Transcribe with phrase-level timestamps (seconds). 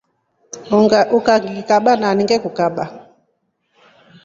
[1.17, 2.83] Ukanyikaba nani ngekukaba.